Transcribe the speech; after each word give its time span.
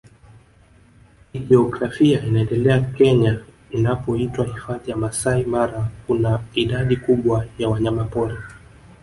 kijiografia 1.31 2.25
inaendele 2.25 2.85
Kenya 2.97 3.41
inapoitwa 3.71 4.45
Hifadhi 4.45 4.91
ya 4.91 4.97
Masai 4.97 5.45
Mara 5.45 5.87
Kuna 6.07 6.43
idadi 6.55 6.97
kubwa 6.97 7.45
ya 7.57 7.69
wanyamapori 7.69 8.35